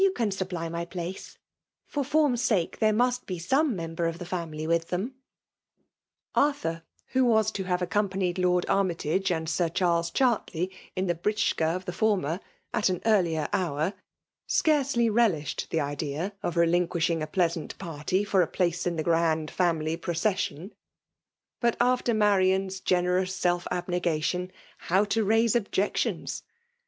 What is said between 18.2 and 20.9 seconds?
for a place in the grand fiunily procession;